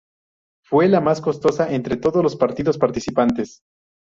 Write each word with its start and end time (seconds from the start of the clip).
Fue 0.65 0.87
la 0.89 0.99
más 0.99 1.21
costosa 1.21 1.67
de 1.67 1.75
entre 1.75 1.95
todos 1.95 2.23
los 2.23 2.35
partidos 2.35 2.75
participantes. 2.79 3.61